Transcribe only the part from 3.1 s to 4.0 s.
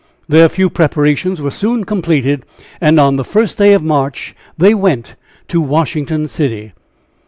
the first of